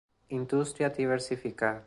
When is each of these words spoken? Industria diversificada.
Industria 0.37 0.89
diversificada. 0.89 1.79